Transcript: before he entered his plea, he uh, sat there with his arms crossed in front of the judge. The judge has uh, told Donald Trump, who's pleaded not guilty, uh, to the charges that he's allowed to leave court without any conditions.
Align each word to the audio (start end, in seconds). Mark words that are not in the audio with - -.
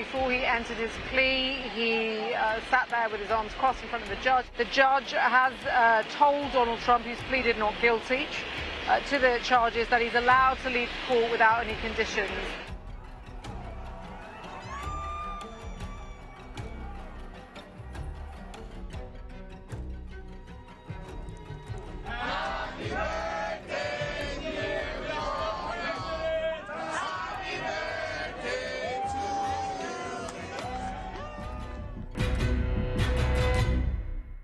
before 0.00 0.32
he 0.32 0.38
entered 0.46 0.78
his 0.78 0.90
plea, 1.10 1.56
he 1.74 2.32
uh, 2.32 2.58
sat 2.70 2.88
there 2.88 3.10
with 3.10 3.20
his 3.20 3.30
arms 3.30 3.52
crossed 3.58 3.82
in 3.82 3.88
front 3.90 4.02
of 4.02 4.08
the 4.08 4.16
judge. 4.24 4.46
The 4.56 4.64
judge 4.64 5.10
has 5.12 5.52
uh, 5.66 6.02
told 6.08 6.50
Donald 6.52 6.78
Trump, 6.80 7.04
who's 7.04 7.20
pleaded 7.28 7.58
not 7.58 7.74
guilty, 7.82 8.26
uh, 8.88 9.00
to 9.10 9.18
the 9.18 9.38
charges 9.42 9.88
that 9.88 10.00
he's 10.00 10.14
allowed 10.14 10.56
to 10.62 10.70
leave 10.70 10.88
court 11.06 11.30
without 11.30 11.66
any 11.66 11.76
conditions. 11.82 12.30